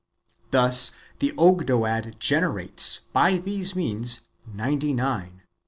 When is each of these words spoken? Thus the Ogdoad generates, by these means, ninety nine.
Thus 0.49 0.93
the 1.19 1.31
Ogdoad 1.37 2.15
generates, 2.17 3.01
by 3.13 3.37
these 3.37 3.75
means, 3.75 4.21
ninety 4.47 4.95
nine. 4.95 5.43